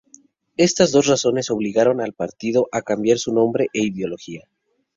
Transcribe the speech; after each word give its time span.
Estas 0.57 0.91
dos 0.91 1.05
razones 1.05 1.51
obligaron 1.51 2.01
al 2.01 2.13
partido 2.13 2.67
a 2.71 2.81
cambiar 2.81 3.19
su 3.19 3.31
nombre 3.33 3.65
e 3.71 3.83
ideología. 3.85 4.41